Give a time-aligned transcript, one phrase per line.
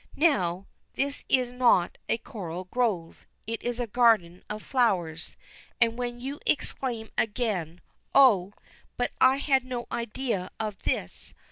[0.17, 5.37] Now, this is not a coral grove, it is a garden of flowers,
[5.79, 7.81] and when you exclaim again,
[8.15, 8.53] "Oh,
[8.97, 11.35] but I had no idea of this!"